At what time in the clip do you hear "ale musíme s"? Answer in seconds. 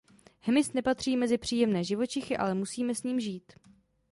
2.37-3.03